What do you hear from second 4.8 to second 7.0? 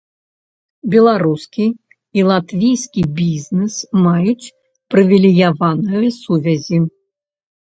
прывілеяваныя сувязі.